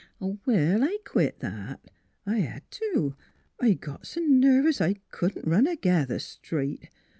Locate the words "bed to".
2.41-3.15